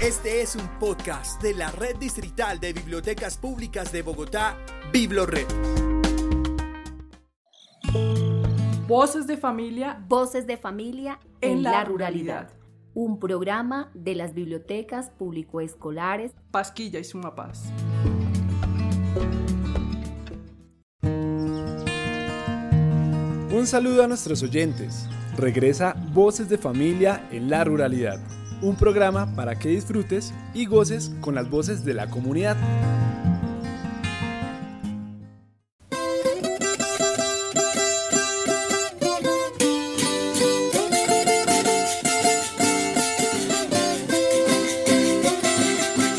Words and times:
Este 0.00 0.42
es 0.42 0.56
un 0.56 0.68
podcast 0.78 1.40
de 1.40 1.54
la 1.54 1.70
Red 1.70 1.96
Distrital 1.96 2.58
de 2.60 2.72
Bibliotecas 2.72 3.38
Públicas 3.38 3.92
de 3.92 4.02
Bogotá, 4.02 4.58
BibloRed. 4.92 5.46
Voces 8.86 9.26
de 9.26 9.36
familia. 9.36 10.04
Voces 10.08 10.46
de 10.46 10.56
familia 10.56 11.20
en, 11.40 11.62
la, 11.62 11.84
ruralidad. 11.84 12.50
Un 12.92 13.18
programa 13.18 13.90
de 13.94 14.14
las 14.14 14.34
bibliotecas 14.34 15.10
público-escolares 15.10 16.32
Pasquilla 16.50 16.98
y 16.98 17.04
Sumapaz. 17.04 17.62
Un 23.50 23.66
saludo 23.66 24.02
a 24.02 24.08
nuestros 24.08 24.42
oyentes. 24.42 25.08
Regresa 25.36 25.94
Voces 26.12 26.48
de 26.48 26.58
Familia 26.58 27.28
en 27.30 27.48
la 27.48 27.64
Ruralidad, 27.64 28.20
un 28.64 28.76
programa 28.76 29.34
para 29.36 29.58
que 29.58 29.68
disfrutes 29.68 30.32
y 30.54 30.64
goces 30.64 31.12
con 31.20 31.34
las 31.34 31.50
voces 31.50 31.84
de 31.84 31.92
la 31.92 32.08
comunidad. 32.08 32.56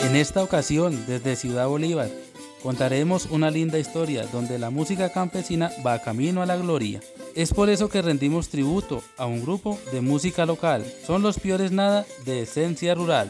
En 0.03 0.15
esta 0.15 0.43
ocasión, 0.43 1.03
desde 1.07 1.35
Ciudad 1.35 1.67
Bolívar, 1.67 2.09
contaremos 2.61 3.25
una 3.25 3.49
linda 3.49 3.79
historia 3.79 4.27
donde 4.27 4.59
la 4.59 4.69
música 4.69 5.09
campesina 5.11 5.71
va 5.85 5.99
camino 5.99 6.41
a 6.41 6.45
la 6.45 6.57
gloria. 6.57 7.01
Es 7.35 7.53
por 7.53 7.69
eso 7.69 7.89
que 7.89 8.01
rendimos 8.01 8.47
tributo 8.47 9.03
a 9.17 9.25
un 9.25 9.41
grupo 9.41 9.77
de 9.91 9.99
música 9.99 10.45
local. 10.45 10.85
Son 11.05 11.21
los 11.21 11.37
Piores 11.37 11.73
Nada 11.73 12.05
de 12.23 12.43
Esencia 12.43 12.95
Rural. 12.95 13.29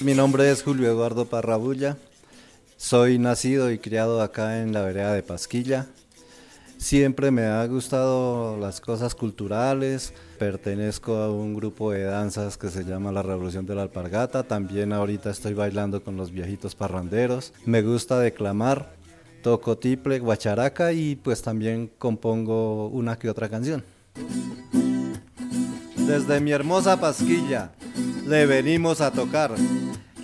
Mi 0.00 0.12
nombre 0.14 0.50
es 0.50 0.64
Julio 0.64 0.88
Eduardo 0.88 1.26
Parrabulla. 1.26 1.96
Soy 2.76 3.20
nacido 3.20 3.70
y 3.70 3.78
criado 3.78 4.22
acá 4.22 4.62
en 4.62 4.72
la 4.72 4.82
vereda 4.82 5.12
de 5.12 5.22
Pasquilla. 5.22 5.86
Siempre 6.80 7.30
me 7.30 7.44
ha 7.44 7.64
gustado 7.66 8.56
las 8.56 8.80
cosas 8.80 9.14
culturales. 9.14 10.14
Pertenezco 10.38 11.14
a 11.18 11.30
un 11.30 11.52
grupo 11.52 11.92
de 11.92 12.04
danzas 12.04 12.56
que 12.56 12.70
se 12.70 12.84
llama 12.84 13.12
La 13.12 13.22
Revolución 13.22 13.66
de 13.66 13.74
la 13.74 13.82
Alpargata. 13.82 14.44
También 14.44 14.94
ahorita 14.94 15.28
estoy 15.30 15.52
bailando 15.52 16.02
con 16.02 16.16
los 16.16 16.32
viejitos 16.32 16.74
parranderos. 16.74 17.52
Me 17.66 17.82
gusta 17.82 18.18
declamar. 18.18 18.94
Toco 19.42 19.76
tiple, 19.76 20.20
guacharaca 20.20 20.92
y 20.92 21.16
pues 21.16 21.42
también 21.42 21.90
compongo 21.98 22.88
una 22.88 23.18
que 23.18 23.28
otra 23.28 23.50
canción. 23.50 23.84
Desde 25.96 26.40
mi 26.40 26.50
hermosa 26.50 26.98
Pasquilla 26.98 27.72
le 28.26 28.46
venimos 28.46 29.02
a 29.02 29.10
tocar 29.10 29.52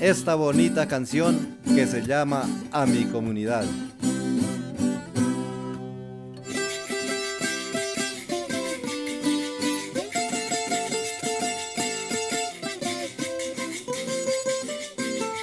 esta 0.00 0.34
bonita 0.34 0.88
canción 0.88 1.58
que 1.64 1.86
se 1.86 2.02
llama 2.02 2.44
A 2.72 2.86
mi 2.86 3.04
comunidad. 3.04 3.66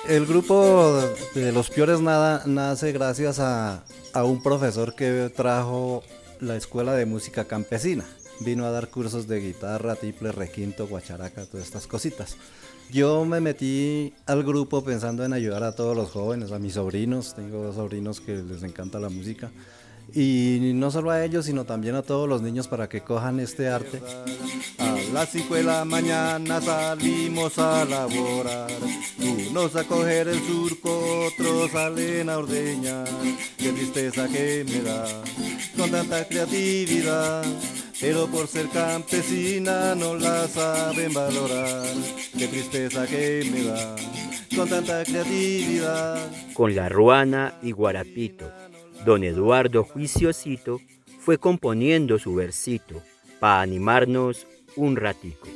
El 0.08 0.26
grupo 0.26 1.02
de 1.34 1.54
Los 1.54 1.70
Piores 1.70 2.02
Nada 2.02 2.44
nace 2.46 2.92
gracias 2.92 3.40
a, 3.40 3.84
un 4.26 4.44
profesor 4.44 4.96
que 4.96 5.32
trajo 5.34 6.04
la 6.42 6.58
escuela 6.58 6.94
de 6.94 7.06
música 7.06 7.46
campesina. 7.46 8.04
Vino 8.42 8.66
a 8.66 8.72
dar 8.72 8.90
cursos 8.90 9.30
de 9.30 9.40
guitarra, 9.40 9.96
tiple, 9.96 10.34
requinto, 10.34 10.88
guacharaca, 10.88 11.46
todas 11.46 11.66
estas 11.66 11.88
cositas. 11.88 12.36
Yo 12.92 13.24
me 13.24 13.40
metí 13.40 14.14
al 14.26 14.44
grupo 14.44 14.84
pensando 14.84 15.24
en 15.24 15.32
ayudar 15.32 15.64
a 15.64 15.74
todos 15.74 15.96
los 15.96 16.12
jóvenes, 16.12 16.52
a 16.52 16.60
mis 16.60 16.74
sobrinos. 16.74 17.34
Tengo 17.34 17.64
dos 17.64 17.76
sobrinos 17.76 18.20
que 18.20 18.36
les 18.36 18.62
encanta 18.64 19.00
la 19.00 19.08
música. 19.08 19.52
Y 20.16 20.74
no 20.76 20.92
solo 20.92 21.10
a 21.10 21.26
ellos, 21.26 21.46
sino 21.46 21.66
también 21.66 21.96
a 21.96 22.04
todos 22.04 22.30
los 22.30 22.42
niños 22.42 22.68
para 22.68 22.88
que 22.88 23.02
cojan 23.02 23.40
este 23.40 23.68
arte. 23.68 24.00
A 24.78 24.96
las 25.12 25.30
5 25.30 25.56
de 25.56 25.64
la 25.64 25.86
mañana 25.86 26.62
salimos 26.62 27.58
a 27.58 27.84
laborar. 27.84 28.70
Unos 29.50 29.76
a 29.76 29.84
coger 29.86 30.28
el 30.28 30.40
surco, 30.40 31.28
otros 31.28 31.72
salen 31.72 32.30
a 32.30 32.38
ordeñar. 32.38 33.08
Qué 33.58 33.72
tristeza 33.72 34.28
que 34.28 34.66
me 34.68 34.82
da 34.82 35.06
con 35.78 35.90
tanta 35.90 36.28
creatividad. 36.28 37.44
Pero 38.00 38.28
por 38.28 38.48
ser 38.48 38.68
campesina 38.70 39.96
no 39.96 40.16
la 40.16 40.48
saben 40.48 41.14
valorar. 41.14 41.88
Qué 42.38 42.48
tristeza 42.48 43.08
que 43.08 43.50
me 43.52 43.64
da 43.64 43.96
con 44.56 44.70
tanta 44.70 45.04
creatividad. 45.06 46.20
Con 46.54 46.76
la 46.76 46.90
ruana 46.90 47.58
y 47.64 47.72
guarapito, 47.72 48.52
don 49.06 49.24
Eduardo 49.24 49.84
Juiciosito 49.84 50.80
fue 51.20 51.38
componiendo 51.38 52.20
su 52.20 52.36
versito 52.36 53.02
para 53.40 53.62
animarnos 53.62 54.48
un 54.76 54.96
ratico. 54.96 55.48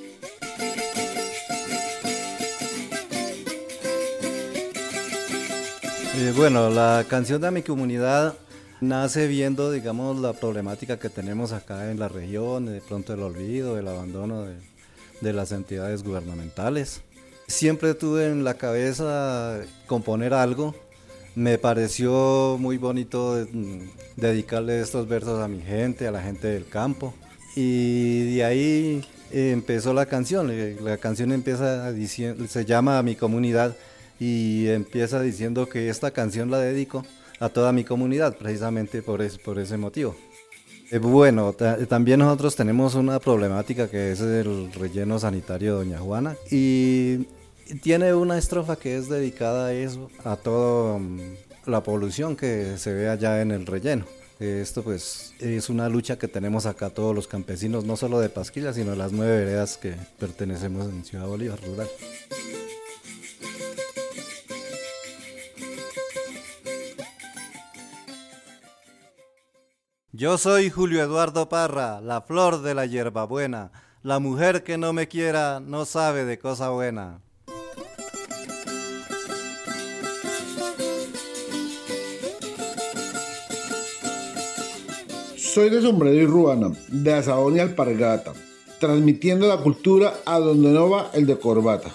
Eh, 6.19 6.33
bueno, 6.35 6.69
la 6.69 7.05
canción 7.07 7.41
de 7.41 7.51
mi 7.51 7.61
comunidad 7.61 8.35
nace 8.81 9.27
viendo, 9.27 9.71
digamos, 9.71 10.19
la 10.19 10.33
problemática 10.33 10.97
que 10.97 11.09
tenemos 11.09 11.51
acá 11.51 11.91
en 11.91 11.99
la 11.99 12.07
región, 12.07 12.65
de 12.65 12.81
pronto 12.81 13.13
el 13.13 13.21
olvido, 13.21 13.77
el 13.77 13.87
abandono 13.87 14.43
de, 14.43 14.55
de 15.21 15.33
las 15.33 15.51
entidades 15.51 16.03
gubernamentales. 16.03 17.01
Siempre 17.47 17.93
tuve 17.93 18.25
en 18.25 18.43
la 18.43 18.55
cabeza 18.55 19.61
componer 19.85 20.33
algo. 20.33 20.75
Me 21.37 21.59
pareció 21.59 22.57
muy 22.59 22.79
bonito 22.79 23.45
mm, 23.53 23.81
dedicarle 24.15 24.81
estos 24.81 25.07
versos 25.07 25.39
a 25.39 25.47
mi 25.47 25.61
gente, 25.61 26.07
a 26.07 26.11
la 26.11 26.19
gente 26.19 26.47
del 26.47 26.67
campo. 26.67 27.13
Y 27.55 28.33
de 28.33 28.43
ahí 28.43 29.05
empezó 29.31 29.93
la 29.93 30.07
canción. 30.07 30.49
Eh, 30.49 30.77
la 30.81 30.97
canción 30.97 31.31
empieza 31.31 31.91
diciendo, 31.91 32.47
se 32.47 32.65
llama 32.65 32.97
a 32.97 33.03
mi 33.03 33.15
comunidad 33.15 33.75
y 34.19 34.65
empieza 34.69 35.21
diciendo 35.21 35.69
que 35.69 35.89
esta 35.89 36.09
canción 36.09 36.49
la 36.49 36.57
dedico 36.57 37.05
a 37.39 37.49
toda 37.49 37.71
mi 37.71 37.83
comunidad, 37.83 38.35
precisamente 38.35 39.03
por, 39.03 39.21
por 39.41 39.59
ese 39.59 39.77
motivo. 39.77 40.15
Eh, 40.89 40.97
bueno, 40.97 41.53
también 41.53 42.17
nosotros 42.17 42.55
tenemos 42.55 42.95
una 42.95 43.19
problemática 43.19 43.87
que 43.87 44.13
es 44.13 44.21
el 44.21 44.73
relleno 44.73 45.19
sanitario 45.19 45.77
de 45.77 45.85
Doña 45.85 45.99
Juana 45.99 46.35
y 46.49 47.27
tiene 47.81 48.13
una 48.13 48.37
estrofa 48.37 48.75
que 48.75 48.97
es 48.97 49.09
dedicada 49.09 49.67
a 49.67 49.73
eso, 49.73 50.09
a 50.23 50.35
toda 50.35 50.99
mm, 50.99 51.35
la 51.65 51.83
polución 51.83 52.35
que 52.35 52.77
se 52.77 52.93
ve 52.93 53.09
allá 53.09 53.41
en 53.41 53.51
el 53.51 53.65
relleno. 53.65 54.05
Esto 54.39 54.83
pues 54.83 55.33
es 55.39 55.69
una 55.69 55.89
lucha 55.89 56.19
que 56.19 56.27
tenemos 56.27 56.67
acá 56.67 56.91
todos 56.91 57.15
los 57.15 57.27
campesinos, 57.27 57.85
no 57.85 57.97
solo 57.97 58.19
de 58.19 58.29
Pasquilla, 58.29 58.71
sino 58.71 58.95
las 58.95 59.11
nueve 59.11 59.45
veredas 59.45 59.77
que 59.77 59.95
pertenecemos 60.19 60.87
en 60.87 61.03
Ciudad 61.03 61.25
Bolívar 61.25 61.59
Rural. 61.63 61.87
Yo 70.11 70.37
soy 70.37 70.69
Julio 70.69 71.01
Eduardo 71.03 71.49
Parra, 71.49 72.01
la 72.01 72.21
flor 72.21 72.61
de 72.61 72.73
la 72.73 72.85
hierbabuena. 72.85 73.71
La 74.01 74.19
mujer 74.19 74.63
que 74.63 74.77
no 74.77 74.93
me 74.93 75.07
quiera 75.07 75.59
no 75.59 75.85
sabe 75.85 76.25
de 76.25 76.39
cosa 76.39 76.69
buena. 76.69 77.21
Soy 85.57 85.71
de 85.71 85.81
Sombrero 85.81 86.15
y 86.15 86.25
Ruana, 86.27 86.71
de 86.87 87.13
Asadón 87.15 87.55
y 87.55 87.59
Alpargata, 87.59 88.31
transmitiendo 88.79 89.47
la 89.47 89.57
cultura 89.57 90.13
a 90.23 90.37
donde 90.37 90.69
no 90.69 90.87
va 90.87 91.09
el 91.15 91.25
de 91.25 91.39
corbata. 91.39 91.89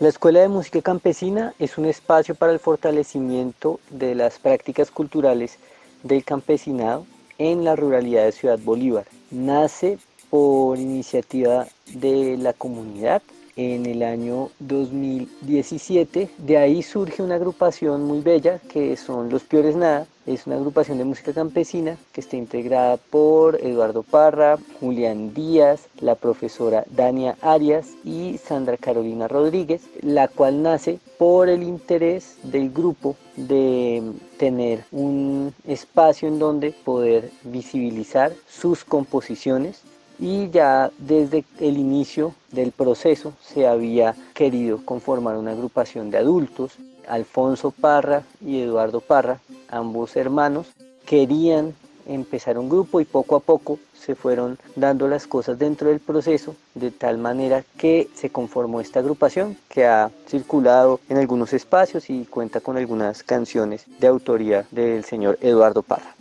La 0.00 0.08
Escuela 0.08 0.40
de 0.40 0.48
Música 0.48 0.82
Campesina 0.82 1.54
es 1.60 1.78
un 1.78 1.84
espacio 1.84 2.34
para 2.34 2.52
el 2.52 2.58
fortalecimiento 2.58 3.78
de 3.90 4.16
las 4.16 4.40
prácticas 4.40 4.90
culturales 4.90 5.58
del 6.02 6.24
campesinado 6.24 7.06
en 7.38 7.62
la 7.62 7.76
ruralidad 7.76 8.24
de 8.24 8.32
Ciudad 8.32 8.58
Bolívar. 8.58 9.06
Nace 9.30 10.00
por 10.28 10.76
iniciativa 10.76 11.68
de 11.94 12.36
la 12.36 12.52
comunidad 12.52 13.22
en 13.56 13.86
el 13.86 14.02
año 14.02 14.50
2017. 14.60 16.30
De 16.38 16.58
ahí 16.58 16.82
surge 16.82 17.22
una 17.22 17.36
agrupación 17.36 18.04
muy 18.04 18.20
bella 18.20 18.58
que 18.68 18.96
son 18.96 19.30
Los 19.30 19.42
Piores 19.42 19.76
Nada. 19.76 20.06
Es 20.24 20.46
una 20.46 20.54
agrupación 20.54 20.98
de 20.98 21.04
música 21.04 21.32
campesina 21.32 21.96
que 22.12 22.20
está 22.20 22.36
integrada 22.36 22.96
por 22.96 23.56
Eduardo 23.60 24.04
Parra, 24.04 24.56
Julián 24.78 25.34
Díaz, 25.34 25.88
la 26.00 26.14
profesora 26.14 26.84
Dania 26.88 27.36
Arias 27.42 27.88
y 28.04 28.38
Sandra 28.38 28.76
Carolina 28.76 29.26
Rodríguez, 29.26 29.82
la 30.00 30.28
cual 30.28 30.62
nace 30.62 31.00
por 31.18 31.48
el 31.48 31.64
interés 31.64 32.36
del 32.44 32.70
grupo 32.70 33.16
de 33.36 34.12
tener 34.38 34.84
un 34.92 35.52
espacio 35.66 36.28
en 36.28 36.38
donde 36.38 36.70
poder 36.70 37.30
visibilizar 37.42 38.32
sus 38.46 38.84
composiciones 38.84 39.82
y 40.22 40.50
ya 40.50 40.92
desde 40.98 41.44
el 41.58 41.76
inicio 41.76 42.32
del 42.52 42.70
proceso 42.70 43.32
se 43.42 43.66
había 43.66 44.14
querido 44.34 44.78
conformar 44.84 45.36
una 45.36 45.50
agrupación 45.50 46.12
de 46.12 46.18
adultos. 46.18 46.74
Alfonso 47.08 47.72
Parra 47.72 48.22
y 48.40 48.60
Eduardo 48.60 49.00
Parra, 49.00 49.40
ambos 49.68 50.14
hermanos, 50.14 50.68
querían 51.04 51.74
empezar 52.06 52.56
un 52.56 52.68
grupo 52.68 53.00
y 53.00 53.04
poco 53.04 53.34
a 53.34 53.40
poco 53.40 53.80
se 53.94 54.14
fueron 54.14 54.58
dando 54.76 55.08
las 55.08 55.26
cosas 55.26 55.58
dentro 55.58 55.88
del 55.88 55.98
proceso 55.98 56.54
de 56.76 56.92
tal 56.92 57.18
manera 57.18 57.64
que 57.76 58.08
se 58.14 58.30
conformó 58.30 58.80
esta 58.80 59.00
agrupación 59.00 59.56
que 59.68 59.86
ha 59.86 60.12
circulado 60.28 61.00
en 61.08 61.18
algunos 61.18 61.52
espacios 61.52 62.10
y 62.10 62.26
cuenta 62.26 62.60
con 62.60 62.76
algunas 62.76 63.24
canciones 63.24 63.86
de 63.98 64.06
autoría 64.06 64.66
del 64.70 65.04
señor 65.04 65.36
Eduardo 65.40 65.82
Parra. 65.82 66.14